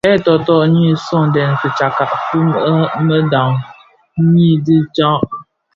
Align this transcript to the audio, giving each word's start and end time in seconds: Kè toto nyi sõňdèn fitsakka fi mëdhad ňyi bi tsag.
Kè 0.05 0.13
toto 0.25 0.55
nyi 0.75 0.89
sõňdèn 1.07 1.51
fitsakka 1.61 2.03
fi 2.25 2.39
mëdhad 3.05 3.55
ňyi 4.31 4.51
bi 4.65 4.77
tsag. 4.95 5.25